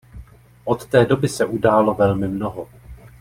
Od 0.65 0.85
té 0.85 1.05
doby 1.05 1.27
se 1.29 1.45
událo 1.45 1.93
velmi 1.93 2.27
mnoho. 2.27 2.69